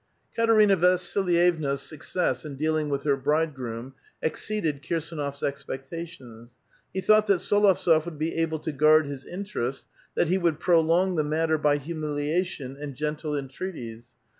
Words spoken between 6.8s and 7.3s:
He thought